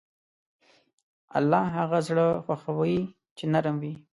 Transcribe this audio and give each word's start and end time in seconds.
الله 1.37 1.61
هغه 1.77 1.99
زړه 2.07 2.27
خوښوي 2.43 2.99
چې 3.37 3.43
نرم 3.53 3.75
وي. 3.81 3.93